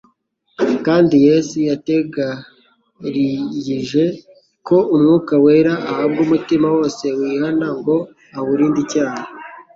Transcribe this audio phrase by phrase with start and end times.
[0.85, 4.03] kandi Yesu yategariyije
[4.67, 7.95] ko Umwuka wera ahabwa umutima wose wihana ngo
[8.37, 9.23] awurinde icyaha.